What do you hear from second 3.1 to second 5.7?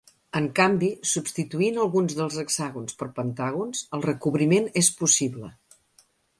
pentàgons el recobriment és possible.